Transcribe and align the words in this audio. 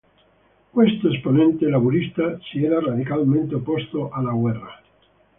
Questo 0.71 1.09
esponente 1.09 1.69
laburista 1.69 2.39
si 2.39 2.63
era 2.63 2.79
radicalmente 2.79 3.53
opposto 3.53 4.09
alla 4.09 4.31
guerra. 4.31 4.81